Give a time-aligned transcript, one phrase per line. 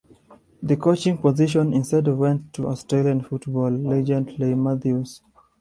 [0.63, 5.21] The coaching position instead went to Australian football legend Leigh Matthews.